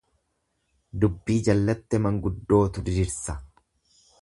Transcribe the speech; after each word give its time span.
Dubbii 1.03 1.35
jallatte 1.49 1.99
manguddootu 2.07 2.85
dirirsa. 2.89 3.37